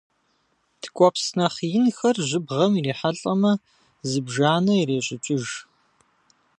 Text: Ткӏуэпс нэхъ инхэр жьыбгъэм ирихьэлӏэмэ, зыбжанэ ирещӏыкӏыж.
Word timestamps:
Ткӏуэпс 0.81 1.25
нэхъ 1.37 1.59
инхэр 1.77 2.17
жьыбгъэм 2.27 2.73
ирихьэлӏэмэ, 2.79 3.51
зыбжанэ 4.09 4.73
ирещӏыкӏыж. 4.77 5.45